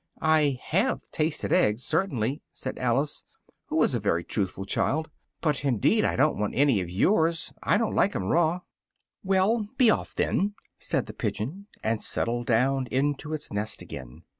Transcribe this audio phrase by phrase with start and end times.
[0.19, 3.23] "I have tasted eggs, certainly," said Alice,
[3.67, 7.53] who was a very truthful child, "but indeed I do'n't want any of yours.
[7.61, 8.61] I do'n't like them raw."
[9.23, 14.23] "Well, be off, then!" said the pigeon, and settled down into its nest again.